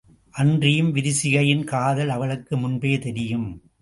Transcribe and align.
அன்றியும் 0.31 0.95
விரிசிகையின் 0.95 1.63
காதல் 1.63 2.09
அவளுக்கு 2.09 2.57
முன்பே 2.57 2.99
தெரியும். 2.99 3.63